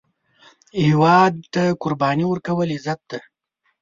[0.85, 3.19] هیواد ته قرباني ورکول، عزت دی